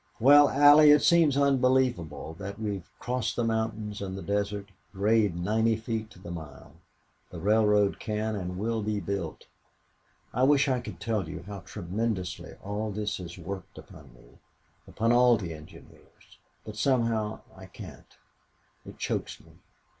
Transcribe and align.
Well 0.19 0.49
Allie, 0.49 0.89
it 0.89 1.03
seems 1.03 1.37
unbelievable 1.37 2.33
that 2.39 2.57
we 2.59 2.73
have 2.73 2.89
crossed 2.99 3.35
the 3.35 3.43
mountains 3.43 4.01
and 4.01 4.17
the 4.17 4.23
desert 4.23 4.69
grade 4.91 5.35
ninety 5.35 5.75
feet 5.75 6.09
to 6.09 6.19
the 6.19 6.31
mile! 6.31 6.73
The 7.29 7.37
railroad 7.39 7.99
can 7.99 8.35
and 8.35 8.57
will 8.57 8.81
be 8.81 8.99
built. 8.99 9.45
I 10.33 10.41
wish 10.41 10.67
I 10.67 10.79
could 10.79 10.99
tell 10.99 11.29
you 11.29 11.43
how 11.43 11.59
tremendously 11.59 12.55
all 12.63 12.89
this 12.89 13.17
has 13.17 13.37
worked 13.37 13.77
upon 13.77 14.11
me 14.15 14.39
upon 14.87 15.11
all 15.11 15.37
the 15.37 15.53
engineers. 15.53 16.39
But 16.65 16.77
somehow 16.77 17.41
I 17.55 17.67
can't. 17.67 18.17
It 18.83 18.97
chokes 18.97 19.39
me. 19.39 19.51